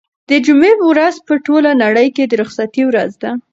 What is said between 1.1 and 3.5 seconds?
په ټوله نړۍ کې د رخصتۍ ورځ ده.